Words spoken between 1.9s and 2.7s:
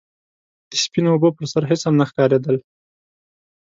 نه ښکارېدل.